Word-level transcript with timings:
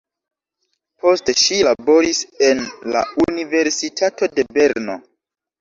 Poste 1.03 1.35
ŝi 1.41 1.59
laboris 1.67 2.21
en 2.47 2.63
la 2.97 3.05
universitato 3.27 4.31
de 4.37 4.51
Berno. 4.59 4.99